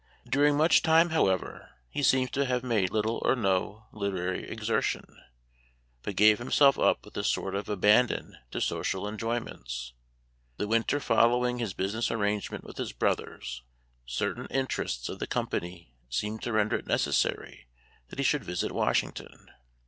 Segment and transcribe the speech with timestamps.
[0.27, 5.05] During much time, however, he seems to have made little or no literary exertion,
[6.01, 9.93] but gave himself up with a sort of abandon to social enjoyments.
[10.57, 13.61] The winter following his business arrangement with his brothers
[14.07, 17.67] certain interests of the company seemed to render it necessary
[18.09, 19.51] that he should visit Washington.